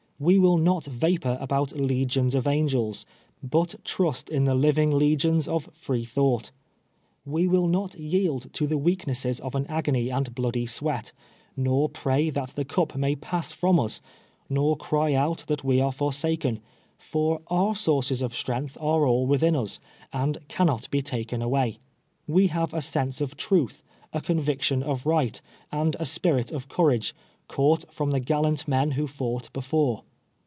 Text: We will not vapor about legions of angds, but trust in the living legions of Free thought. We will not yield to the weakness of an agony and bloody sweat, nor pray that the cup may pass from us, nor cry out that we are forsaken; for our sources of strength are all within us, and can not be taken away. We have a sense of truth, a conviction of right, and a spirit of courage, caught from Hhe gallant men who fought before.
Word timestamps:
We 0.23 0.37
will 0.37 0.59
not 0.59 0.85
vapor 0.85 1.39
about 1.41 1.71
legions 1.75 2.35
of 2.35 2.43
angds, 2.45 3.05
but 3.41 3.73
trust 3.83 4.29
in 4.29 4.43
the 4.43 4.53
living 4.53 4.91
legions 4.91 5.47
of 5.47 5.67
Free 5.73 6.05
thought. 6.05 6.51
We 7.25 7.47
will 7.47 7.65
not 7.67 7.95
yield 7.95 8.53
to 8.53 8.67
the 8.67 8.77
weakness 8.77 9.25
of 9.39 9.55
an 9.55 9.65
agony 9.65 10.11
and 10.11 10.35
bloody 10.35 10.67
sweat, 10.67 11.11
nor 11.57 11.89
pray 11.89 12.29
that 12.29 12.49
the 12.49 12.63
cup 12.63 12.95
may 12.95 13.15
pass 13.15 13.51
from 13.51 13.79
us, 13.79 13.99
nor 14.47 14.77
cry 14.77 15.15
out 15.15 15.39
that 15.47 15.63
we 15.63 15.81
are 15.81 15.91
forsaken; 15.91 16.59
for 16.99 17.41
our 17.47 17.75
sources 17.75 18.21
of 18.21 18.35
strength 18.35 18.77
are 18.79 19.07
all 19.07 19.25
within 19.25 19.55
us, 19.55 19.79
and 20.13 20.37
can 20.47 20.67
not 20.67 20.87
be 20.91 21.01
taken 21.01 21.41
away. 21.41 21.79
We 22.27 22.45
have 22.45 22.75
a 22.75 22.81
sense 22.83 23.21
of 23.21 23.35
truth, 23.37 23.81
a 24.13 24.21
conviction 24.21 24.83
of 24.83 25.07
right, 25.07 25.41
and 25.71 25.95
a 25.99 26.05
spirit 26.05 26.51
of 26.51 26.67
courage, 26.69 27.15
caught 27.47 27.91
from 27.91 28.11
Hhe 28.11 28.23
gallant 28.23 28.67
men 28.67 28.91
who 28.91 29.07
fought 29.07 29.51
before. 29.51 30.03